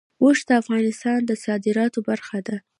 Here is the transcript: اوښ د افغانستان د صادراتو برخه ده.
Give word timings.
اوښ 0.21 0.39
د 0.47 0.49
افغانستان 0.61 1.19
د 1.25 1.31
صادراتو 1.45 1.99
برخه 2.09 2.39
ده. 2.47 2.57